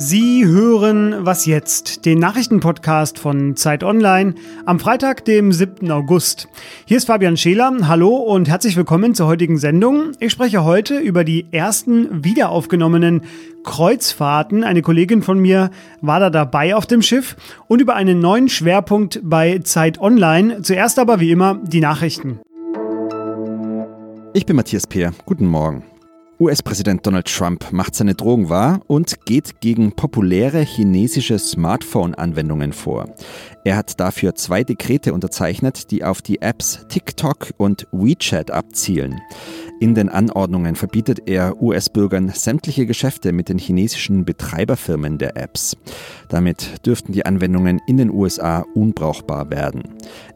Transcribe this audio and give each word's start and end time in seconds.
Sie 0.00 0.46
hören 0.46 1.26
Was 1.26 1.44
jetzt, 1.44 2.06
den 2.06 2.18
Nachrichtenpodcast 2.18 3.18
von 3.18 3.56
Zeit 3.56 3.84
Online 3.84 4.36
am 4.64 4.80
Freitag, 4.80 5.24
dem 5.24 5.52
7. 5.52 5.90
August. 5.90 6.48
Hier 6.86 6.96
ist 6.96 7.08
Fabian 7.08 7.36
Scheler. 7.36 7.70
Hallo 7.88 8.16
und 8.16 8.48
herzlich 8.48 8.76
willkommen 8.76 9.14
zur 9.14 9.26
heutigen 9.26 9.58
Sendung. 9.58 10.12
Ich 10.18 10.32
spreche 10.32 10.64
heute 10.64 10.98
über 10.98 11.24
die 11.24 11.46
ersten 11.50 12.24
wiederaufgenommenen 12.24 13.22
Kreuzfahrten. 13.64 14.64
Eine 14.64 14.80
Kollegin 14.82 15.22
von 15.22 15.38
mir 15.40 15.70
war 16.00 16.20
da 16.20 16.30
dabei 16.30 16.74
auf 16.74 16.86
dem 16.86 17.02
Schiff 17.02 17.36
und 17.66 17.82
über 17.82 17.94
einen 17.94 18.18
neuen 18.18 18.48
Schwerpunkt 18.48 19.20
bei 19.22 19.58
Zeit 19.58 20.00
Online. 20.00 20.62
Zuerst 20.62 20.98
aber 20.98 21.20
wie 21.20 21.32
immer 21.32 21.60
die 21.62 21.80
Nachrichten. 21.80 22.40
Ich 24.38 24.46
bin 24.46 24.54
Matthias 24.54 24.86
Peer. 24.86 25.12
Guten 25.26 25.46
Morgen. 25.46 25.82
US-Präsident 26.38 27.04
Donald 27.04 27.26
Trump 27.26 27.72
macht 27.72 27.96
seine 27.96 28.14
Drohung 28.14 28.48
wahr 28.48 28.80
und 28.86 29.24
geht 29.24 29.60
gegen 29.60 29.90
populäre 29.96 30.60
chinesische 30.60 31.40
Smartphone-Anwendungen 31.40 32.72
vor. 32.72 33.12
Er 33.64 33.76
hat 33.76 33.98
dafür 33.98 34.36
zwei 34.36 34.62
Dekrete 34.62 35.12
unterzeichnet, 35.12 35.90
die 35.90 36.04
auf 36.04 36.22
die 36.22 36.40
Apps 36.40 36.86
TikTok 36.88 37.52
und 37.56 37.88
WeChat 37.90 38.52
abzielen. 38.52 39.20
In 39.80 39.94
den 39.94 40.08
Anordnungen 40.08 40.74
verbietet 40.74 41.28
er 41.28 41.62
US-Bürgern 41.62 42.30
sämtliche 42.30 42.84
Geschäfte 42.84 43.32
mit 43.32 43.48
den 43.48 43.58
chinesischen 43.58 44.24
Betreiberfirmen 44.24 45.18
der 45.18 45.36
Apps. 45.36 45.76
Damit 46.28 46.84
dürften 46.84 47.12
die 47.12 47.24
Anwendungen 47.24 47.80
in 47.86 47.96
den 47.96 48.10
USA 48.10 48.64
unbrauchbar 48.74 49.50
werden. 49.50 49.84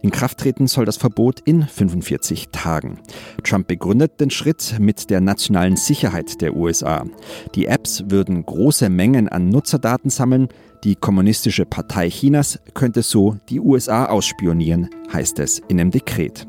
In 0.01 0.12
Kraft 0.12 0.38
treten 0.38 0.68
soll 0.68 0.84
das 0.84 0.96
Verbot 0.96 1.41
in 1.41 1.65
45 1.66 2.51
Tagen. 2.52 3.01
Trump 3.42 3.66
begründet 3.66 4.20
den 4.20 4.30
Schritt 4.30 4.77
mit 4.78 5.10
der 5.10 5.20
nationalen 5.20 5.77
Sicherheit 5.77 6.40
der 6.40 6.54
USA. 6.54 7.04
Die 7.56 7.66
Apps 7.66 8.04
würden 8.09 8.46
große 8.46 8.90
Mengen 8.90 9.29
an 9.29 9.48
Nutzerdaten 9.48 10.10
sammeln. 10.10 10.48
Die 10.85 10.95
Kommunistische 10.95 11.66
Partei 11.66 12.10
Chinas 12.10 12.60
könnte 12.74 13.02
so 13.02 13.37
die 13.48 13.59
USA 13.59 14.07
ausspionieren, 14.07 14.88
heißt 15.13 15.40
es 15.40 15.60
in 15.68 15.80
einem 15.80 15.90
Dekret. 15.90 16.46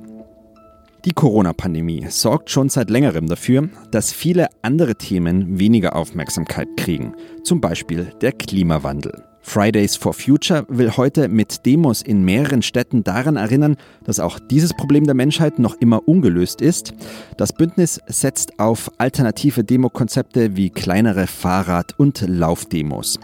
Die 1.06 1.12
Corona-Pandemie 1.12 2.06
sorgt 2.10 2.50
schon 2.50 2.70
seit 2.70 2.90
längerem 2.90 3.28
dafür, 3.28 3.68
dass 3.92 4.14
viele 4.14 4.48
andere 4.62 4.96
Themen 4.96 5.60
weniger 5.60 5.98
Aufmerksamkeit 5.98 6.70
kriegen, 6.78 7.14
zum 7.44 7.60
Beispiel 7.60 8.14
der 8.22 8.32
Klimawandel. 8.32 9.33
Fridays 9.44 9.96
for 9.96 10.14
Future 10.14 10.66
will 10.70 10.92
heute 10.98 11.28
mit 11.28 11.66
Demos 11.66 12.02
in 12.02 12.24
mehreren 12.24 12.62
Städten 12.62 13.04
daran 13.04 13.36
erinnern, 13.36 13.76
dass 14.04 14.20
auch 14.20 14.40
dieses 14.40 14.74
Problem 14.74 15.04
der 15.04 15.14
Menschheit 15.14 15.60
noch 15.60 15.76
immer 15.76 16.08
ungelöst 16.08 16.62
ist. 16.62 16.94
Das 17.38 17.54
Bündnis 17.54 18.00
setzt 18.08 18.60
auf 18.60 18.90
alternative 18.98 19.64
Demokonzepte 19.64 20.56
wie 20.56 20.70
kleinere 20.70 21.28
Fahrrad- 21.28 22.00
und 22.00 22.24
Laufdemos. 22.28 23.20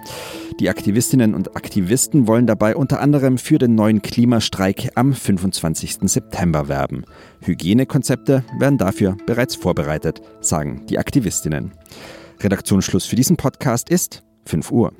Die 0.59 0.69
Aktivistinnen 0.69 1.33
und 1.33 1.55
Aktivisten 1.55 2.27
wollen 2.27 2.45
dabei 2.45 2.75
unter 2.75 2.99
anderem 2.99 3.37
für 3.37 3.57
den 3.57 3.75
neuen 3.75 4.01
Klimastreik 4.01 4.89
am 4.95 5.13
25. 5.13 5.99
September 6.03 6.67
werben. 6.67 7.05
Hygienekonzepte 7.45 8.43
werden 8.59 8.77
dafür 8.77 9.15
bereits 9.25 9.55
vorbereitet, 9.55 10.21
sagen 10.41 10.85
die 10.89 10.99
Aktivistinnen. 10.99 11.71
Redaktionsschluss 12.41 13.05
für 13.05 13.15
diesen 13.15 13.37
Podcast 13.37 13.89
ist 13.89 14.21
5 14.45 14.71
Uhr. 14.71 14.91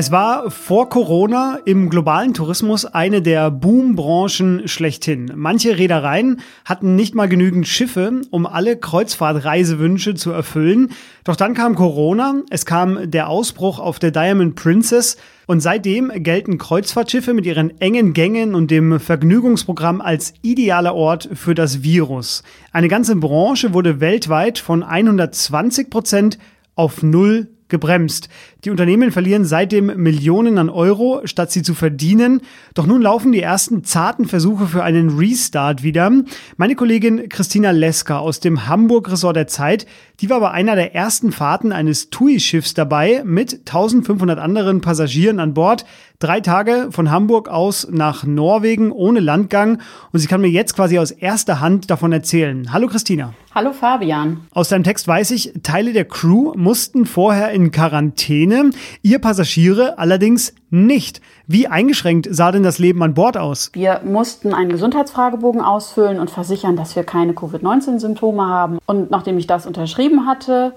Es 0.00 0.12
war 0.12 0.52
vor 0.52 0.88
Corona 0.90 1.58
im 1.64 1.90
globalen 1.90 2.32
Tourismus 2.32 2.86
eine 2.86 3.20
der 3.20 3.50
Boombranchen 3.50 4.68
schlechthin. 4.68 5.32
Manche 5.34 5.76
Reedereien 5.76 6.38
hatten 6.64 6.94
nicht 6.94 7.16
mal 7.16 7.28
genügend 7.28 7.66
Schiffe, 7.66 8.20
um 8.30 8.46
alle 8.46 8.76
Kreuzfahrtreisewünsche 8.76 10.14
zu 10.14 10.30
erfüllen. 10.30 10.92
Doch 11.24 11.34
dann 11.34 11.54
kam 11.54 11.74
Corona, 11.74 12.42
es 12.48 12.64
kam 12.64 13.10
der 13.10 13.28
Ausbruch 13.28 13.80
auf 13.80 13.98
der 13.98 14.12
Diamond 14.12 14.54
Princess 14.54 15.16
und 15.48 15.58
seitdem 15.62 16.12
gelten 16.14 16.58
Kreuzfahrtschiffe 16.58 17.34
mit 17.34 17.44
ihren 17.44 17.80
engen 17.80 18.12
Gängen 18.12 18.54
und 18.54 18.70
dem 18.70 19.00
Vergnügungsprogramm 19.00 20.00
als 20.00 20.32
idealer 20.42 20.94
Ort 20.94 21.28
für 21.32 21.56
das 21.56 21.82
Virus. 21.82 22.44
Eine 22.70 22.86
ganze 22.86 23.16
Branche 23.16 23.74
wurde 23.74 23.98
weltweit 23.98 24.60
von 24.60 24.84
120 24.84 25.90
Prozent 25.90 26.38
auf 26.76 27.02
null 27.02 27.48
gebremst. 27.68 28.28
Die 28.64 28.70
Unternehmen 28.70 29.12
verlieren 29.12 29.44
seitdem 29.44 29.86
Millionen 29.86 30.58
an 30.58 30.68
Euro, 30.68 31.20
statt 31.24 31.52
sie 31.52 31.62
zu 31.62 31.74
verdienen. 31.74 32.40
Doch 32.74 32.86
nun 32.86 33.02
laufen 33.02 33.32
die 33.32 33.42
ersten 33.42 33.84
zarten 33.84 34.26
Versuche 34.26 34.66
für 34.66 34.82
einen 34.82 35.16
Restart 35.16 35.82
wieder. 35.82 36.10
Meine 36.56 36.74
Kollegin 36.74 37.28
Christina 37.28 37.70
Leska 37.70 38.18
aus 38.18 38.40
dem 38.40 38.66
Hamburg-Ressort 38.66 39.36
der 39.36 39.46
Zeit, 39.46 39.86
die 40.20 40.30
war 40.30 40.40
bei 40.40 40.50
einer 40.50 40.74
der 40.74 40.94
ersten 40.94 41.30
Fahrten 41.30 41.70
eines 41.70 42.10
TUI-Schiffs 42.10 42.74
dabei 42.74 43.22
mit 43.24 43.60
1500 43.66 44.38
anderen 44.38 44.80
Passagieren 44.80 45.38
an 45.38 45.54
Bord. 45.54 45.84
Drei 46.18 46.40
Tage 46.40 46.88
von 46.90 47.10
Hamburg 47.12 47.48
aus 47.48 47.86
nach 47.90 48.24
Norwegen 48.24 48.90
ohne 48.90 49.20
Landgang. 49.20 49.80
Und 50.10 50.18
sie 50.18 50.26
kann 50.26 50.40
mir 50.40 50.50
jetzt 50.50 50.74
quasi 50.74 50.98
aus 50.98 51.12
erster 51.12 51.60
Hand 51.60 51.90
davon 51.90 52.10
erzählen. 52.10 52.72
Hallo 52.72 52.88
Christina. 52.88 53.34
Hallo 53.58 53.72
Fabian. 53.72 54.46
Aus 54.52 54.68
deinem 54.68 54.84
Text 54.84 55.08
weiß 55.08 55.32
ich, 55.32 55.52
Teile 55.64 55.92
der 55.92 56.04
Crew 56.04 56.52
mussten 56.54 57.06
vorher 57.06 57.50
in 57.50 57.72
Quarantäne, 57.72 58.70
ihr 59.02 59.18
Passagiere 59.18 59.98
allerdings 59.98 60.54
nicht. 60.70 61.20
Wie 61.48 61.66
eingeschränkt 61.66 62.28
sah 62.30 62.52
denn 62.52 62.62
das 62.62 62.78
Leben 62.78 63.02
an 63.02 63.14
Bord 63.14 63.36
aus? 63.36 63.70
Wir 63.72 64.00
mussten 64.04 64.54
einen 64.54 64.70
Gesundheitsfragebogen 64.70 65.60
ausfüllen 65.60 66.20
und 66.20 66.30
versichern, 66.30 66.76
dass 66.76 66.94
wir 66.94 67.02
keine 67.02 67.34
Covid-19-Symptome 67.34 68.46
haben. 68.46 68.78
Und 68.86 69.10
nachdem 69.10 69.36
ich 69.38 69.48
das 69.48 69.66
unterschrieben 69.66 70.24
hatte 70.24 70.72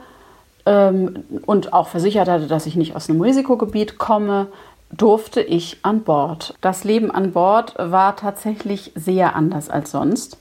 ähm, 0.65 1.23
und 1.45 1.73
auch 1.73 1.87
versichert 1.87 2.27
hatte, 2.27 2.47
dass 2.47 2.65
ich 2.65 2.75
nicht 2.75 2.95
aus 2.95 3.11
einem 3.11 3.21
Risikogebiet 3.21 3.99
komme, 3.99 4.47
durfte 4.91 5.41
ich 5.41 5.77
an 5.83 6.01
Bord. 6.01 6.55
Das 6.61 6.83
Leben 6.83 7.11
an 7.11 7.31
Bord 7.31 7.75
war 7.77 8.15
tatsächlich 8.15 8.91
sehr 8.95 9.35
anders 9.35 9.69
als 9.69 9.91
sonst. 9.91 10.40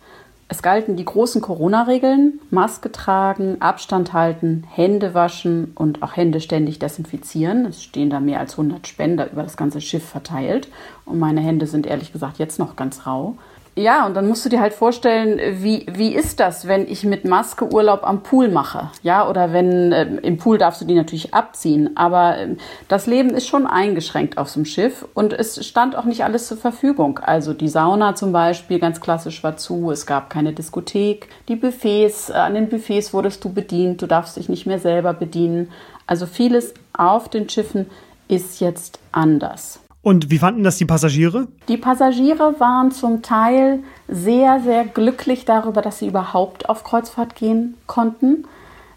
Es 0.53 0.63
galten 0.63 0.97
die 0.97 1.05
großen 1.05 1.41
Corona-Regeln, 1.41 2.41
Maske 2.51 2.91
tragen, 2.91 3.63
Abstand 3.63 4.13
halten, 4.13 4.65
Hände 4.69 5.15
waschen 5.15 5.71
und 5.77 6.03
auch 6.03 6.17
Hände 6.17 6.41
ständig 6.41 6.81
desinfizieren. 6.81 7.67
Es 7.67 7.85
stehen 7.85 8.11
da 8.11 8.19
mehr 8.19 8.41
als 8.41 8.55
100 8.55 8.89
Spender 8.89 9.31
über 9.31 9.45
das 9.45 9.57
ganze 9.57 9.81
Schiff 9.81 10.05
verteilt 10.05 10.67
und 11.05 11.21
meine 11.21 11.41
Hände 11.41 11.69
sind 11.69 11.87
ehrlich 11.87 12.13
gesagt 12.13 12.41
jetzt 12.41 12.59
noch 12.59 12.75
ganz 12.75 13.07
rau. 13.07 13.37
Ja, 13.77 14.05
und 14.05 14.15
dann 14.15 14.27
musst 14.27 14.45
du 14.45 14.49
dir 14.49 14.61
halt 14.61 14.75
vorstellen, 14.75 15.63
wie, 15.63 15.87
wie 15.91 16.13
ist 16.15 16.41
das, 16.41 16.67
wenn 16.67 16.89
ich 16.89 17.05
mit 17.05 17.25
Maske 17.25 17.73
Urlaub 17.73 18.01
am 18.03 18.23
Pool 18.23 18.49
mache? 18.49 18.91
Ja, 19.03 19.29
oder 19.29 19.53
wenn 19.53 19.93
äh, 19.93 20.05
im 20.23 20.39
Pool 20.39 20.59
darfst 20.59 20.81
du 20.81 20.85
die 20.85 20.95
natürlich 20.95 21.33
abziehen, 21.33 21.97
aber 21.97 22.37
äh, 22.37 22.57
das 22.89 23.07
Leben 23.07 23.31
ist 23.31 23.47
schon 23.47 23.69
eingeschränkt 23.69 24.39
auf 24.39 24.51
so 24.51 24.59
einem 24.59 24.65
Schiff 24.65 25.07
und 25.15 25.33
es 25.33 25.65
stand 25.65 25.95
auch 25.97 26.05
nicht 26.05 26.25
alles 26.25 26.49
zur 26.49 26.57
Verfügung. 26.57 27.21
Also 27.21 27.55
die 27.55 27.69
Sauna 27.69 28.17
zum 28.17 28.33
Beispiel 28.33 28.81
ganz 28.81 29.01
klassisch 29.01 29.43
war 29.45 29.57
zu, 29.57 29.93
es 29.93 30.05
gab 30.05 30.31
keine 30.31 30.53
Diskothek, 30.53 31.29
die 31.49 31.57
Buffets, 31.57 32.29
äh, 32.29 32.35
an 32.35 32.55
den 32.55 32.69
Buffets 32.69 33.15
wurdest 33.15 33.45
du 33.45 33.53
bedient, 33.53 34.03
du 34.03 34.07
darfst 34.07 34.37
dich 34.37 34.49
nicht 34.49 34.67
mehr 34.67 34.81
selber 34.81 35.15
bedienen. 35.15 35.71
Also 36.09 36.27
vieles 36.27 36.75
auf 36.93 37.29
den 37.29 37.49
Schiffen 37.49 37.87
ist 38.27 38.61
jetzt 38.61 38.99
anders. 39.13 39.81
Und 40.03 40.31
wie 40.31 40.39
fanden 40.39 40.65
das 40.65 40.79
die 40.79 40.87
Passagiere? 40.87 41.49
Die 41.69 41.77
Passagiere 41.77 42.55
waren 42.59 42.91
zum 42.91 43.21
Teil 43.21 43.81
sehr, 44.09 44.61
sehr 44.61 44.85
glücklich 44.85 45.45
darüber, 45.45 45.83
dass 45.83 45.99
sie 45.99 46.07
überhaupt 46.07 46.69
auf 46.69 46.85
Kreuzfahrt 46.85 47.35
gehen 47.35 47.75
konnten. 47.87 48.45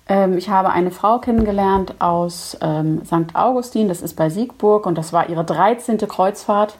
Ähm, 0.07 0.37
ich 0.37 0.49
habe 0.49 0.69
eine 0.69 0.91
Frau 0.91 1.19
kennengelernt 1.19 1.95
aus 1.99 2.57
ähm, 2.61 3.01
St. 3.05 3.35
Augustin, 3.35 3.89
das 3.89 4.01
ist 4.01 4.15
bei 4.15 4.29
Siegburg, 4.29 4.85
und 4.85 4.97
das 4.97 5.11
war 5.11 5.29
ihre 5.29 5.43
13. 5.43 5.97
Kreuzfahrt. 5.97 6.77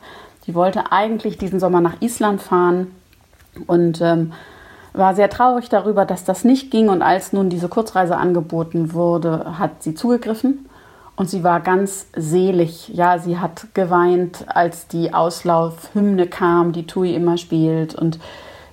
Die 0.48 0.56
wollte 0.56 0.92
eigentlich 0.92 1.38
diesen 1.38 1.60
Sommer 1.60 1.82
nach 1.82 2.02
Island 2.02 2.42
fahren 2.42 2.96
und 3.68 4.00
ähm, 4.02 4.32
war 4.94 5.16
sehr 5.16 5.30
traurig 5.30 5.68
darüber, 5.70 6.06
dass 6.06 6.24
das 6.24 6.46
nicht 6.46 6.72
ging. 6.72 6.88
Und 6.88 7.02
als 7.02 7.34
nun 7.34 7.50
diese 7.50 7.68
Kurzreise 7.68 8.16
angeboten 8.16 8.94
wurde, 8.94 9.58
hat 9.60 9.84
sie 9.84 9.96
zugegriffen 9.96 10.70
und 11.16 11.30
sie 11.30 11.44
war 11.44 11.60
ganz 11.60 12.08
selig. 12.16 12.90
Ja, 12.90 13.20
sie 13.20 13.38
hat 13.38 13.68
geweint, 13.74 14.46
als 14.48 14.88
die 14.88 15.14
Auslaufhymne 15.14 16.28
kam, 16.28 16.72
die 16.72 16.88
Tui 16.88 17.14
immer 17.14 17.38
spielt. 17.38 17.94
Und 17.94 18.20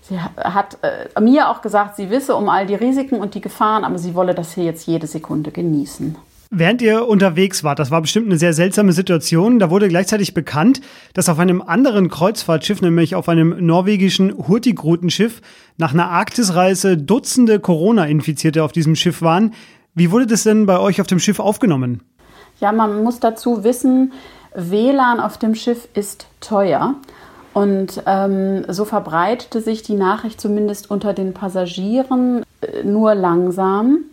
sie 0.03 0.19
hat 0.19 0.79
äh, 0.83 1.21
mir 1.21 1.51
auch 1.51 1.61
gesagt, 1.61 1.97
sie 1.97 2.11
wisse 2.11 2.35
um 2.35 2.49
all 2.49 2.67
die 2.67 2.75
Risiken 2.75 3.21
und 3.21 3.35
die 3.35 3.43
Gefahren, 3.43 3.85
aber 3.85 3.99
sie 3.99 4.15
wolle 4.15 4.35
das 4.35 4.55
hier 4.55 4.65
jetzt 4.65 4.87
jede 4.87 5.07
Sekunde 5.07 5.51
genießen. 5.51 6.17
Während 6.53 6.83
ihr 6.83 7.07
unterwegs 7.07 7.63
wart, 7.63 7.79
das 7.79 7.93
war 7.93 8.01
bestimmt 8.01 8.27
eine 8.27 8.37
sehr 8.37 8.53
seltsame 8.53 8.93
Situation, 8.93 9.61
da 9.61 9.71
wurde 9.71 9.87
gleichzeitig 9.87 10.35
bekannt, 10.35 10.81
dass 11.15 11.29
auf 11.29 11.39
einem 11.39 11.63
anderen 11.63 12.09
Kreuzfahrtschiff, 12.09 12.83
nämlich 12.83 13.15
auf 13.15 13.29
einem 13.29 13.65
norwegischen 13.65 14.37
Hurtigrutenschiff, 14.49 15.43
nach 15.77 15.93
einer 15.95 16.11
Arktisreise 16.11 16.97
Dutzende 16.97 17.61
Corona-Infizierte 17.61 18.65
auf 18.65 18.73
diesem 18.73 18.97
Schiff 18.97 19.23
waren. 19.23 19.55
Wie 19.95 20.11
wurde 20.11 20.27
das 20.27 20.43
denn 20.43 20.67
bei 20.67 20.81
euch 20.81 21.01
auf 21.01 21.07
dem 21.07 21.21
Schiff 21.21 21.39
aufgenommen? 21.39 22.03
Ja, 22.61 22.73
man 22.73 23.03
muss 23.03 23.21
dazu 23.21 23.65
wissen, 23.65 24.13
WLAN 24.55 25.21
auf 25.21 25.39
dem 25.39 25.55
Schiff 25.55 25.89
ist 25.95 26.27
teuer. 26.41 26.95
Und 27.53 28.03
ähm, 28.07 28.65
so 28.69 28.85
verbreitete 28.85 29.61
sich 29.61 29.83
die 29.83 29.95
Nachricht 29.95 30.41
zumindest 30.41 30.91
unter 30.91 31.13
den 31.13 31.35
Passagieren 31.35 32.45
äh, 32.61 32.85
nur 32.85 33.15
langsam. 33.15 34.05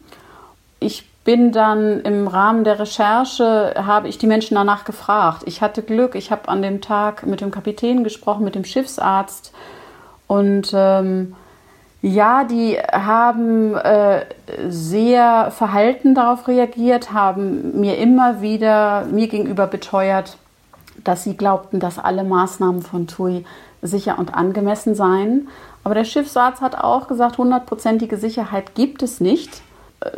Ich 0.80 1.08
bin 1.24 1.52
dann 1.52 2.02
im 2.02 2.28
Rahmen 2.28 2.64
der 2.64 2.80
Recherche, 2.80 3.76
habe 3.78 4.08
ich 4.08 4.18
die 4.18 4.28
Menschen 4.28 4.56
danach 4.56 4.86
gefragt. 4.86 5.44
Ich 5.46 5.62
hatte 5.62 5.84
Glück, 5.84 6.16
ich 6.16 6.32
habe 6.32 6.48
an 6.48 6.62
dem 6.62 6.82
Tag 6.82 7.26
mit 7.28 7.42
dem 7.42 7.52
Kapitän 7.52 8.04
gesprochen, 8.04 8.46
mit 8.46 8.56
dem 8.56 8.64
Schiffsarzt. 8.64 9.52
Und 10.28 10.72
ähm, 10.74 11.36
ja, 12.08 12.44
die 12.44 12.78
haben 12.78 13.76
äh, 13.76 14.26
sehr 14.68 15.52
verhalten 15.52 16.16
darauf 16.16 16.48
reagiert, 16.48 17.12
haben 17.12 17.80
mir 17.80 17.98
immer 17.98 18.42
wieder 18.42 19.06
mir 19.06 19.28
gegenüber 19.28 19.68
beteuert, 19.68 20.38
dass 21.04 21.24
sie 21.24 21.38
glaubten, 21.38 21.80
dass 21.80 22.00
alle 22.00 22.24
Maßnahmen 22.24 22.82
von 22.82 23.08
TUI 23.08 23.46
sicher 23.82 24.18
und 24.20 24.34
angemessen 24.34 24.96
seien. 24.96 25.48
Aber 25.84 25.96
der 25.96 26.04
Schiffsarzt 26.04 26.62
hat 26.62 26.78
auch 26.78 27.08
gesagt, 27.08 27.38
hundertprozentige 27.38 28.18
Sicherheit 28.18 28.76
gibt 28.76 29.04
es 29.04 29.22
nicht. 29.22 29.62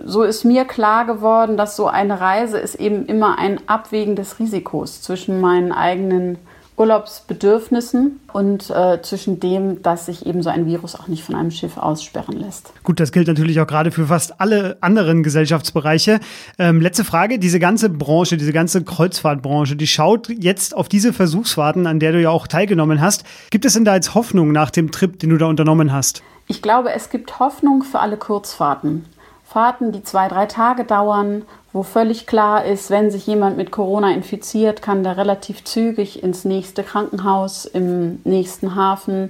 So 0.05 0.23
ist 0.23 0.43
mir 0.43 0.65
klar 0.65 1.05
geworden, 1.05 1.57
dass 1.57 1.75
so 1.75 1.87
eine 1.87 2.19
Reise 2.19 2.57
ist 2.57 2.75
eben 2.75 3.05
immer 3.05 3.37
ein 3.37 3.61
Abwägen 3.67 4.15
des 4.15 4.39
Risikos 4.39 5.01
zwischen 5.01 5.39
meinen 5.41 5.71
eigenen 5.71 6.37
Urlaubsbedürfnissen 6.79 8.21
und 8.31 8.69
äh, 8.69 9.01
zwischen 9.01 9.41
dem, 9.41 9.81
dass 9.83 10.05
sich 10.05 10.25
eben 10.25 10.41
so 10.41 10.49
ein 10.49 10.65
Virus 10.65 10.95
auch 10.95 11.07
nicht 11.07 11.23
von 11.23 11.35
einem 11.35 11.51
Schiff 11.51 11.77
aussperren 11.77 12.39
lässt. 12.39 12.71
Gut, 12.83 13.01
das 13.01 13.11
gilt 13.11 13.27
natürlich 13.27 13.59
auch 13.59 13.67
gerade 13.67 13.91
für 13.91 14.07
fast 14.07 14.39
alle 14.39 14.77
anderen 14.79 15.21
Gesellschaftsbereiche. 15.21 16.21
Ähm, 16.57 16.79
letzte 16.79 17.03
Frage, 17.03 17.37
diese 17.37 17.59
ganze 17.59 17.89
Branche, 17.89 18.37
diese 18.37 18.53
ganze 18.53 18.83
Kreuzfahrtbranche, 18.83 19.75
die 19.75 19.87
schaut 19.87 20.29
jetzt 20.29 20.75
auf 20.75 20.87
diese 20.87 21.11
Versuchsfahrten, 21.11 21.85
an 21.85 21.99
der 21.99 22.13
du 22.13 22.21
ja 22.21 22.29
auch 22.29 22.47
teilgenommen 22.47 23.01
hast. 23.01 23.25
Gibt 23.49 23.65
es 23.65 23.73
denn 23.73 23.83
da 23.83 23.95
jetzt 23.95 24.15
Hoffnung 24.15 24.53
nach 24.53 24.71
dem 24.71 24.91
Trip, 24.91 25.19
den 25.19 25.31
du 25.31 25.37
da 25.37 25.47
unternommen 25.47 25.91
hast? 25.91 26.23
Ich 26.47 26.61
glaube, 26.61 26.93
es 26.93 27.09
gibt 27.09 27.39
Hoffnung 27.39 27.83
für 27.83 27.99
alle 27.99 28.15
Kurzfahrten. 28.17 29.05
Fahrten, 29.43 29.91
die 29.91 30.03
zwei, 30.03 30.27
drei 30.27 30.45
Tage 30.45 30.83
dauern, 30.85 31.41
wo 31.71 31.83
völlig 31.83 32.25
klar 32.25 32.65
ist, 32.65 32.89
wenn 32.89 33.11
sich 33.11 33.27
jemand 33.27 33.57
mit 33.57 33.71
Corona 33.71 34.11
infiziert, 34.11 34.81
kann 34.81 35.03
der 35.03 35.17
relativ 35.17 35.63
zügig 35.63 36.23
ins 36.23 36.45
nächste 36.45 36.83
Krankenhaus 36.83 37.65
im 37.65 38.21
nächsten 38.23 38.75
Hafen. 38.75 39.29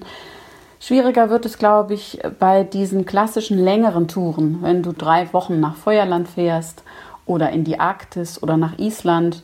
Schwieriger 0.79 1.29
wird 1.29 1.45
es, 1.45 1.57
glaube 1.57 1.93
ich, 1.93 2.19
bei 2.39 2.63
diesen 2.63 3.05
klassischen 3.05 3.57
längeren 3.57 4.07
Touren, 4.07 4.59
wenn 4.61 4.81
du 4.81 4.93
drei 4.93 5.31
Wochen 5.33 5.59
nach 5.59 5.75
Feuerland 5.75 6.29
fährst 6.29 6.83
oder 7.25 7.49
in 7.49 7.65
die 7.65 7.79
Arktis 7.79 8.41
oder 8.41 8.55
nach 8.55 8.79
Island. 8.79 9.43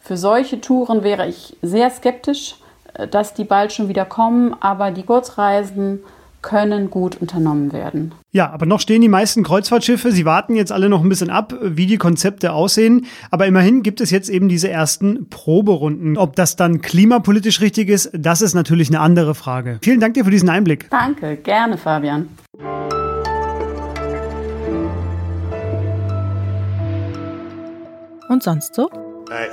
Für 0.00 0.16
solche 0.16 0.60
Touren 0.60 1.02
wäre 1.02 1.26
ich 1.26 1.58
sehr 1.60 1.90
skeptisch, 1.90 2.56
dass 3.10 3.34
die 3.34 3.44
bald 3.44 3.72
schon 3.72 3.88
wieder 3.88 4.06
kommen, 4.06 4.56
aber 4.60 4.90
die 4.90 5.02
Kurzreisen 5.02 6.02
können 6.46 6.90
gut 6.90 7.16
unternommen 7.20 7.72
werden. 7.72 8.14
Ja, 8.30 8.50
aber 8.50 8.66
noch 8.66 8.78
stehen 8.78 9.02
die 9.02 9.08
meisten 9.08 9.42
Kreuzfahrtschiffe. 9.42 10.12
Sie 10.12 10.24
warten 10.24 10.54
jetzt 10.54 10.70
alle 10.70 10.88
noch 10.88 11.02
ein 11.02 11.08
bisschen 11.08 11.28
ab, 11.28 11.52
wie 11.60 11.86
die 11.86 11.96
Konzepte 11.96 12.52
aussehen. 12.52 13.06
Aber 13.32 13.46
immerhin 13.46 13.82
gibt 13.82 14.00
es 14.00 14.12
jetzt 14.12 14.28
eben 14.28 14.48
diese 14.48 14.68
ersten 14.70 15.28
Proberunden. 15.28 16.16
Ob 16.16 16.36
das 16.36 16.54
dann 16.54 16.80
klimapolitisch 16.80 17.60
richtig 17.60 17.88
ist, 17.88 18.10
das 18.12 18.42
ist 18.42 18.54
natürlich 18.54 18.90
eine 18.90 19.00
andere 19.00 19.34
Frage. 19.34 19.80
Vielen 19.82 19.98
Dank 19.98 20.14
dir 20.14 20.24
für 20.24 20.30
diesen 20.30 20.48
Einblick. 20.48 20.88
Danke, 20.88 21.36
gerne, 21.36 21.78
Fabian. 21.78 22.28
Und 28.28 28.42
sonst 28.44 28.76
so? 28.76 28.84
Uh, 28.84 29.52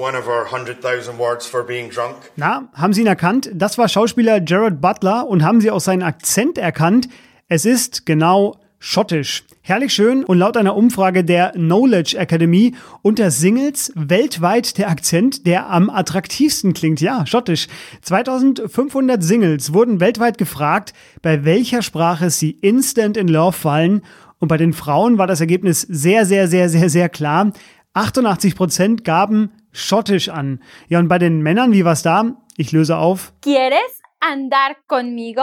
steaming 0.00 0.14
one 0.14 0.16
of 0.16 0.26
our 0.26 0.44
100,000 0.44 1.18
words 1.18 1.46
for 1.46 1.64
being 1.64 1.90
drunk. 1.90 2.16
Na, 2.36 2.68
haben 2.74 2.92
Sie 2.92 3.02
ihn 3.02 3.06
erkannt? 3.06 3.50
Das 3.54 3.78
war 3.78 3.88
Schauspieler 3.88 4.40
Jared 4.44 4.80
Butler 4.80 5.26
und 5.26 5.44
haben 5.44 5.60
Sie 5.60 5.70
auch 5.70 5.80
seinen 5.80 6.02
Akzent 6.02 6.58
erkannt? 6.58 7.08
Es 7.48 7.64
ist 7.64 8.06
genau 8.06 8.56
schottisch. 8.78 9.44
Herrlich 9.62 9.92
schön 9.92 10.24
und 10.24 10.38
laut 10.38 10.56
einer 10.56 10.74
Umfrage 10.74 11.22
der 11.22 11.50
Knowledge 11.50 12.16
Academy 12.16 12.74
unter 13.02 13.30
Singles 13.30 13.92
weltweit 13.94 14.78
der 14.78 14.88
Akzent, 14.88 15.46
der 15.46 15.68
am 15.68 15.90
attraktivsten 15.90 16.72
klingt. 16.72 17.00
Ja, 17.00 17.26
schottisch. 17.26 17.68
2500 18.02 19.22
Singles 19.22 19.74
wurden 19.74 20.00
weltweit 20.00 20.38
gefragt, 20.38 20.94
bei 21.20 21.44
welcher 21.44 21.82
Sprache 21.82 22.30
sie 22.30 22.52
instant 22.52 23.16
in 23.16 23.28
love 23.28 23.52
fallen. 23.52 24.02
Und 24.38 24.48
bei 24.48 24.56
den 24.56 24.72
Frauen 24.72 25.18
war 25.18 25.26
das 25.26 25.42
Ergebnis 25.42 25.82
sehr, 25.82 26.24
sehr, 26.24 26.48
sehr, 26.48 26.70
sehr, 26.70 26.88
sehr 26.88 27.10
klar. 27.10 27.52
88 27.94 28.54
Prozent 28.54 29.04
gaben 29.04 29.50
Schottisch 29.72 30.28
an. 30.28 30.60
Ja, 30.88 30.98
und 30.98 31.08
bei 31.08 31.18
den 31.18 31.42
Männern, 31.42 31.72
wie 31.72 31.84
war's 31.84 32.02
da? 32.02 32.36
Ich 32.56 32.72
löse 32.72 32.96
auf. 32.96 33.32
¿Quieres 33.40 34.00
andar 34.20 34.76
conmigo? 34.86 35.42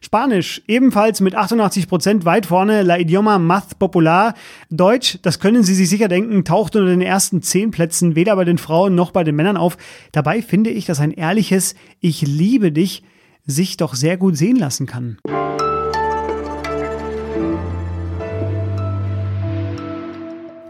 Spanisch, 0.00 0.62
ebenfalls 0.66 1.20
mit 1.20 1.34
88 1.34 1.86
Prozent 1.86 2.24
weit 2.24 2.46
vorne, 2.46 2.82
La 2.82 2.98
Idioma 2.98 3.38
Más 3.38 3.74
Popular. 3.74 4.34
Deutsch, 4.70 5.18
das 5.22 5.38
können 5.38 5.62
Sie 5.62 5.74
sich 5.74 5.88
sicher 5.88 6.08
denken, 6.08 6.44
taucht 6.44 6.76
unter 6.76 6.88
den 6.88 7.02
ersten 7.02 7.42
zehn 7.42 7.70
Plätzen 7.70 8.16
weder 8.16 8.36
bei 8.36 8.44
den 8.44 8.58
Frauen 8.58 8.94
noch 8.94 9.10
bei 9.10 9.22
den 9.22 9.36
Männern 9.36 9.56
auf. 9.56 9.76
Dabei 10.12 10.42
finde 10.42 10.70
ich, 10.70 10.86
dass 10.86 11.00
ein 11.00 11.12
ehrliches 11.12 11.74
Ich 12.00 12.22
liebe 12.22 12.72
dich 12.72 13.02
sich 13.44 13.76
doch 13.76 13.94
sehr 13.94 14.16
gut 14.16 14.36
sehen 14.36 14.56
lassen 14.56 14.86
kann. 14.86 15.18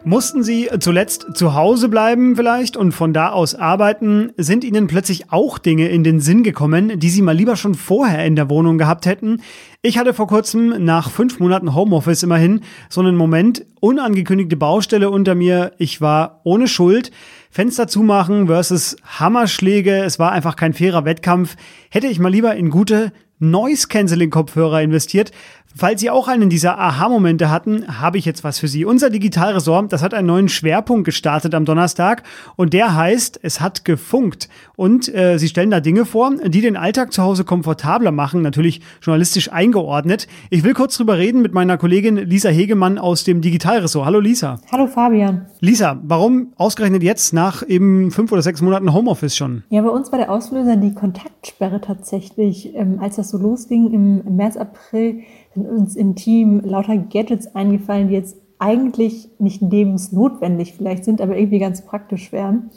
Mussten 0.09 0.43
Sie 0.43 0.71
zuletzt 0.81 1.27
zu 1.35 1.53
Hause 1.53 1.91
bleiben 1.91 2.35
vielleicht 2.35 2.79
und 2.79 2.93
von 2.93 3.13
da 3.13 3.29
aus 3.29 3.55
arbeiten? 3.55 4.33
Sind 4.39 4.65
Ihnen 4.65 4.87
plötzlich 4.87 5.31
auch 5.31 5.59
Dinge 5.59 5.89
in 5.89 6.03
den 6.03 6.21
Sinn 6.21 6.43
gekommen, 6.43 6.99
die 6.99 7.11
Sie 7.11 7.21
mal 7.21 7.37
lieber 7.37 7.57
schon 7.57 7.75
vorher 7.75 8.25
in 8.25 8.35
der 8.35 8.49
Wohnung 8.49 8.79
gehabt 8.79 9.05
hätten? 9.05 9.43
Ich 9.83 9.99
hatte 9.99 10.15
vor 10.15 10.27
kurzem 10.27 10.83
nach 10.83 11.11
fünf 11.11 11.41
Monaten 11.41 11.75
Homeoffice 11.75 12.23
immerhin 12.23 12.63
so 12.89 13.03
einen 13.03 13.17
Moment, 13.17 13.67
unangekündigte 13.81 14.57
Baustelle 14.57 15.11
unter 15.11 15.35
mir. 15.35 15.73
Ich 15.77 16.01
war 16.01 16.41
ohne 16.43 16.69
Schuld. 16.69 17.11
Fenster 17.51 17.87
zumachen 17.87 18.47
versus 18.47 18.97
Hammerschläge. 19.05 20.05
Es 20.05 20.19
war 20.19 20.33
einfach 20.33 20.57
kein 20.57 20.73
fairer 20.73 21.05
Wettkampf. 21.05 21.57
Hätte 21.91 22.07
ich 22.07 22.19
mal 22.19 22.33
lieber 22.33 22.57
in 22.57 22.71
gute 22.71 23.13
Noise-Canceling-Kopfhörer 23.41 24.81
investiert. 24.81 25.33
Falls 25.81 26.01
Sie 26.01 26.11
auch 26.11 26.27
einen 26.27 26.51
dieser 26.51 26.77
Aha-Momente 26.77 27.51
hatten, 27.51 28.01
habe 28.01 28.19
ich 28.19 28.25
jetzt 28.25 28.43
was 28.43 28.59
für 28.59 28.67
Sie. 28.67 28.85
Unser 28.85 29.11
Digitalresort, 29.11 29.93
das 29.93 30.03
hat 30.03 30.13
einen 30.13 30.27
neuen 30.27 30.49
Schwerpunkt 30.49 31.05
gestartet 31.05 31.55
am 31.55 31.65
Donnerstag 31.65 32.25
und 32.57 32.73
der 32.73 32.97
heißt, 32.97 33.39
es 33.45 33.61
hat 33.61 33.85
gefunkt. 33.85 34.49
Und 34.75 35.15
äh, 35.15 35.39
Sie 35.39 35.47
stellen 35.47 35.71
da 35.71 35.79
Dinge 35.79 36.05
vor, 36.05 36.35
die 36.35 36.63
den 36.63 36.77
Alltag 36.77 37.13
zu 37.13 37.23
Hause 37.23 37.45
komfortabler 37.45 38.11
machen, 38.11 38.43
natürlich 38.43 38.81
journalistisch 39.01 39.53
eingeordnet. 39.53 40.27
Ich 40.51 40.65
will 40.65 40.75
kurz 40.75 40.97
drüber 40.97 41.17
reden 41.17 41.43
mit 41.43 41.55
meiner 41.55 41.79
Kollegin 41.79 42.17
Lisa 42.17 42.49
Hegemann 42.49 42.99
aus 42.99 43.23
dem 43.23 43.41
Digitalressort. 43.41 44.05
Hallo 44.05 44.19
Lisa. 44.19 44.59
Hallo 44.73 44.89
Fabian. 44.89 45.47
Lisa, 45.61 46.01
warum 46.03 46.55
ausgerechnet 46.57 47.05
jetzt 47.05 47.33
nach 47.33 47.63
eben 47.65 48.11
fünf 48.11 48.33
oder 48.33 48.43
sechs 48.43 48.61
Monaten 48.63 48.93
Homeoffice 48.93 49.37
schon? 49.37 49.63
Ja, 49.71 49.83
bei 49.83 49.91
uns 49.91 50.11
war 50.11 50.19
der 50.19 50.33
Auslöser 50.33 50.75
die 50.75 50.93
Kontaktsperre 50.93 51.81
tatsächlich, 51.81 52.75
ähm, 52.75 52.99
als 53.01 53.15
das 53.15 53.31
so 53.31 53.39
losging 53.39 53.93
im, 53.93 54.37
März, 54.37 54.57
April 54.57 55.21
sind 55.55 55.68
uns 55.69 55.97
im 55.97 56.15
Team 56.15 56.61
lauter 56.65 56.97
Gadgets 56.97 57.55
eingefallen, 57.55 58.09
die 58.09 58.15
jetzt 58.15 58.37
eigentlich 58.59 59.31
nicht 59.39 59.63
lebensnotwendig 59.63 60.75
vielleicht 60.75 61.05
sind, 61.05 61.21
aber 61.21 61.37
irgendwie 61.37 61.59
ganz 61.59 61.83
praktisch 61.83 62.33
wären. 62.33 62.71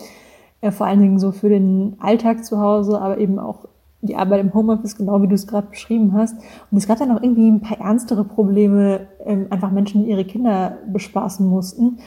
Äh, 0.61 0.71
vor 0.71 0.85
allen 0.85 1.01
Dingen 1.01 1.19
so 1.19 1.31
für 1.31 1.49
den 1.49 1.95
Alltag 1.99 2.45
zu 2.45 2.59
Hause, 2.59 3.01
aber 3.01 3.17
eben 3.17 3.39
auch 3.39 3.65
die 4.01 4.15
Arbeit 4.15 4.41
im 4.41 4.53
Homeoffice, 4.53 4.97
genau 4.97 5.21
wie 5.21 5.27
du 5.27 5.35
es 5.35 5.47
gerade 5.47 5.67
beschrieben 5.67 6.13
hast. 6.13 6.35
Und 6.71 6.77
es 6.77 6.87
gab 6.87 6.97
dann 6.97 7.11
auch 7.11 7.21
irgendwie 7.21 7.49
ein 7.49 7.61
paar 7.61 7.79
ernstere 7.79 8.23
Probleme, 8.23 9.07
ähm, 9.25 9.47
einfach 9.49 9.71
Menschen, 9.71 10.03
die 10.03 10.09
ihre 10.09 10.25
Kinder 10.25 10.77
bespaßen 10.91 11.45
mussten 11.45 11.99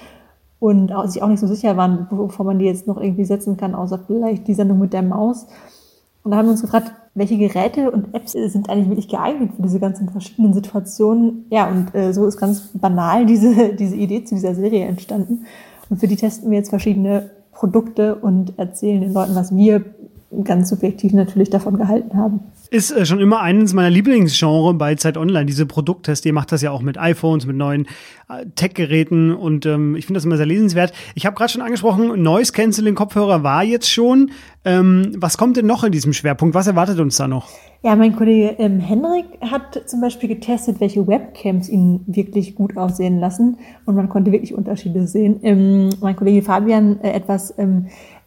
und 0.59 0.93
sich 1.07 1.23
auch 1.23 1.29
nicht 1.29 1.41
so 1.41 1.47
sicher 1.47 1.77
waren, 1.77 2.07
bevor 2.11 2.47
man 2.47 2.59
die 2.59 2.65
jetzt 2.65 2.87
noch 2.87 3.01
irgendwie 3.01 3.25
setzen 3.25 3.57
kann, 3.57 3.75
außer 3.75 4.01
vielleicht 4.07 4.49
die 4.49 4.55
Sendung 4.55 4.79
mit 4.79 4.93
der 4.93 5.03
Maus. 5.03 5.47
Und 6.23 6.31
da 6.31 6.39
haben 6.39 6.47
wir 6.47 6.53
uns 6.53 6.63
gefragt, 6.63 6.93
welche 7.15 7.39
Geräte 7.39 7.91
und 7.91 8.13
Apps 8.15 8.33
sind 8.33 8.69
eigentlich 8.69 8.89
wirklich 8.89 9.09
geeignet 9.09 9.53
für 9.55 9.63
diese 9.63 9.79
ganzen 9.79 10.09
verschiedenen 10.09 10.53
Situationen. 10.53 11.47
Ja, 11.51 11.69
und 11.69 11.95
äh, 11.95 12.13
so 12.13 12.27
ist 12.27 12.39
ganz 12.39 12.71
banal 12.75 13.25
diese, 13.25 13.75
diese 13.79 13.97
Idee 13.97 14.25
zu 14.25 14.35
dieser 14.35 14.55
Serie 14.55 14.87
entstanden. 14.87 15.47
Und 15.89 16.01
für 16.01 16.09
die 16.09 16.17
testen 16.17 16.51
wir 16.51 16.59
jetzt 16.59 16.71
verschiedene 16.71 17.31
Produkte 17.53 18.17
und 18.17 18.59
erzählen 18.59 19.01
den 19.01 19.13
Leuten, 19.13 19.37
was 19.37 19.55
wir 19.55 19.85
ganz 20.43 20.71
subjektiv 20.71 21.13
natürlich 21.13 21.51
davon 21.51 21.77
gehalten 21.77 22.17
haben. 22.17 22.41
Ist 22.71 22.91
äh, 22.91 23.07
schon 23.07 23.21
immer 23.21 23.41
eines 23.41 23.73
meiner 23.75 23.91
Lieblingsgenre 23.91 24.75
bei 24.75 24.95
Zeit 24.97 25.17
Online, 25.17 25.47
diese 25.47 25.67
Produkttests. 25.67 26.27
Ihr 26.27 26.33
macht 26.33 26.51
das 26.51 26.63
ja 26.63 26.71
auch 26.71 26.83
mit 26.83 26.99
iPhones, 26.99 27.47
mit 27.47 27.57
neuen 27.57 27.87
äh, 28.29 28.47
Tech-Geräten 28.55 29.33
und 29.33 29.67
ähm, 29.67 29.95
ich 29.97 30.07
finde 30.07 30.19
das 30.19 30.25
immer 30.25 30.37
sehr 30.37 30.47
lesenswert. 30.47 30.93
Ich 31.15 31.27
habe 31.27 31.37
gerade 31.37 31.53
schon 31.53 31.63
angesprochen, 31.63 32.23
Noise 32.23 32.53
Canceling 32.53 32.95
Kopfhörer 32.95 33.43
war 33.43 33.63
jetzt 33.63 33.91
schon. 33.91 34.33
Ähm, 34.65 35.13
was 35.19 35.37
kommt 35.37 35.57
denn 35.57 35.67
noch 35.67 35.85
in 35.85 35.93
diesem 35.93 36.13
Schwerpunkt? 36.13 36.55
Was 36.55 36.67
erwartet 36.67 36.99
uns 36.99 37.17
da 37.17 37.29
noch? 37.29 37.49
Ja, 37.83 37.95
mein 37.97 38.17
Kollege 38.17 38.57
ähm, 38.59 38.81
Henrik 38.81 39.27
hat 39.43 39.83
zum 39.87 40.01
Beispiel 40.01 40.31
getestet, 40.31 40.81
welche 40.81 41.07
Webcams 41.07 41.69
ihn 41.69 42.01
wirklich 42.07 42.55
gut 42.55 42.79
aussehen 42.79 43.21
lassen 43.21 43.59
und 43.85 43.95
man 43.95 44.09
konnte 44.09 44.33
wirklich 44.33 44.55
Unterschiede 44.55 45.07
sehen. 45.07 45.41
Ähm, 45.43 45.91
mein 46.01 46.17
Kollege 46.17 46.41
Fabian 46.41 46.99
äh, 47.03 47.11
etwas 47.13 47.53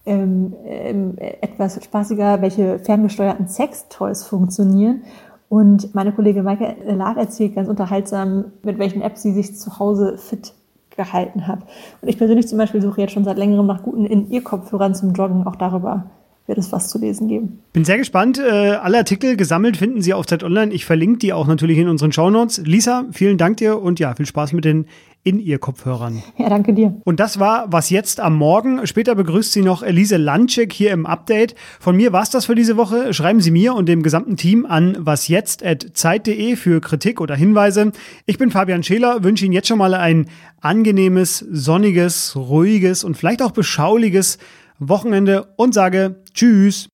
ähm, 0.07 0.55
ähm, 0.65 1.13
etwas 1.17 1.83
spaßiger, 1.83 2.41
welche 2.41 2.79
ferngesteuerten 2.79 3.47
Sextoys 3.47 4.23
funktionieren. 4.23 5.03
Und 5.49 5.93
meine 5.95 6.11
Kollegin 6.11 6.43
Maike 6.43 6.75
Lahr 6.85 7.17
erzählt 7.17 7.55
ganz 7.55 7.69
unterhaltsam, 7.69 8.45
mit 8.63 8.79
welchen 8.79 9.01
Apps 9.01 9.21
sie 9.21 9.33
sich 9.33 9.55
zu 9.55 9.79
Hause 9.79 10.17
fit 10.17 10.53
gehalten 10.95 11.47
hat. 11.47 11.59
Und 12.01 12.09
ich 12.09 12.17
persönlich 12.17 12.47
zum 12.47 12.57
Beispiel 12.57 12.81
suche 12.81 13.01
jetzt 13.01 13.13
schon 13.13 13.23
seit 13.23 13.37
längerem 13.37 13.67
nach 13.67 13.83
guten 13.83 14.05
In-Ear-Kopfhörern 14.05 14.95
zum 14.95 15.13
Joggen. 15.13 15.45
Auch 15.45 15.55
darüber 15.55 16.05
wird 16.47 16.57
es 16.57 16.71
was 16.71 16.89
zu 16.89 16.97
lesen 16.97 17.27
geben. 17.27 17.59
Bin 17.73 17.85
sehr 17.85 17.97
gespannt. 17.97 18.39
Äh, 18.39 18.71
alle 18.81 18.97
Artikel 18.97 19.35
gesammelt 19.37 19.77
finden 19.77 20.01
Sie 20.01 20.13
auf 20.13 20.25
Zeit 20.25 20.43
Online. 20.43 20.73
Ich 20.73 20.85
verlinke 20.85 21.19
die 21.19 21.33
auch 21.33 21.45
natürlich 21.45 21.77
in 21.77 21.89
unseren 21.89 22.11
Shownotes. 22.11 22.61
Lisa, 22.65 23.05
vielen 23.11 23.37
Dank 23.37 23.57
dir 23.57 23.81
und 23.81 23.99
ja, 23.99 24.15
viel 24.15 24.25
Spaß 24.25 24.53
mit 24.53 24.65
den 24.65 24.85
in 25.27 25.41
ihr 25.41 25.59
Kopfhörern. 25.59 26.23
Ja, 26.37 26.47
danke 26.47 26.73
dir. 26.73 27.01
Und 27.03 27.19
das 27.19 27.37
war 27.37 27.65
was 27.69 27.89
jetzt 27.89 28.21
am 28.21 28.37
Morgen. 28.37 28.87
Später 28.87 29.13
begrüßt 29.13 29.51
sie 29.51 29.61
noch 29.61 29.83
Elise 29.83 30.15
Lanczek 30.15 30.71
hier 30.71 30.91
im 30.91 31.05
Update. 31.05 31.53
Von 31.81 31.97
mir 31.97 32.13
war 32.13 32.23
es 32.23 32.29
das 32.29 32.45
für 32.45 32.55
diese 32.55 32.77
Woche. 32.77 33.13
Schreiben 33.13 33.41
Sie 33.41 33.51
mir 33.51 33.73
und 33.73 33.89
dem 33.89 34.03
gesamten 34.03 34.37
Team 34.37 34.65
an 34.65 34.95
wasjetzt.zeit.de 34.97 36.55
für 36.55 36.79
Kritik 36.79 37.19
oder 37.19 37.35
Hinweise. 37.35 37.91
Ich 38.25 38.37
bin 38.37 38.51
Fabian 38.51 38.83
Scheler, 38.83 39.21
wünsche 39.25 39.43
Ihnen 39.43 39.53
jetzt 39.53 39.67
schon 39.67 39.79
mal 39.79 39.95
ein 39.95 40.27
angenehmes, 40.61 41.39
sonniges, 41.39 42.37
ruhiges 42.37 43.03
und 43.03 43.17
vielleicht 43.17 43.41
auch 43.41 43.51
beschauliches 43.51 44.37
Wochenende 44.79 45.47
und 45.55 45.73
sage 45.73 46.21
Tschüss. 46.33 46.89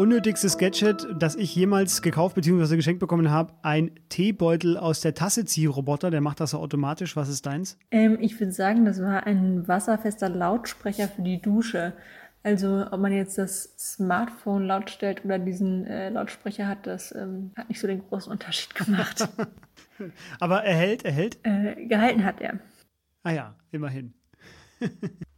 unnötigstes 0.00 0.56
Gadget, 0.56 1.06
das 1.18 1.36
ich 1.36 1.54
jemals 1.54 2.00
gekauft 2.00 2.34
bzw. 2.34 2.76
geschenkt 2.76 3.00
bekommen 3.00 3.30
habe, 3.30 3.52
ein 3.60 3.90
Teebeutel 4.08 4.78
aus 4.78 5.02
der 5.02 5.12
Tasse 5.12 5.44
Ziehroboter. 5.44 6.10
Der 6.10 6.22
macht 6.22 6.40
das 6.40 6.52
so 6.52 6.58
automatisch. 6.58 7.16
Was 7.16 7.28
ist 7.28 7.44
deins? 7.44 7.78
Ähm, 7.90 8.16
ich 8.18 8.40
würde 8.40 8.52
sagen, 8.52 8.86
das 8.86 9.02
war 9.02 9.26
ein 9.26 9.68
wasserfester 9.68 10.30
Lautsprecher 10.30 11.06
für 11.08 11.20
die 11.20 11.42
Dusche. 11.42 11.92
Also 12.42 12.86
ob 12.90 13.00
man 13.00 13.12
jetzt 13.12 13.36
das 13.36 13.74
Smartphone 13.78 14.66
laut 14.66 14.88
stellt 14.88 15.24
oder 15.24 15.38
diesen 15.38 15.86
äh, 15.86 16.08
Lautsprecher 16.08 16.66
hat, 16.66 16.86
das 16.86 17.14
ähm, 17.14 17.52
hat 17.56 17.68
nicht 17.68 17.80
so 17.80 17.86
den 17.86 18.06
großen 18.08 18.32
Unterschied 18.32 18.74
gemacht. 18.74 19.28
Aber 20.40 20.64
er 20.64 20.74
hält, 20.74 21.04
er 21.04 21.12
hält? 21.12 21.38
Äh, 21.42 21.86
gehalten 21.86 22.24
hat 22.24 22.40
er. 22.40 22.58
Ah 23.22 23.32
ja, 23.32 23.54
immerhin. 23.70 24.14